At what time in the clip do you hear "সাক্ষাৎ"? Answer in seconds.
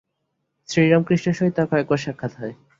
1.99-2.31